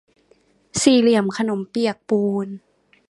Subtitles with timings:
[0.81, 2.47] สี่เหลี่ยมขนมเปียกปูน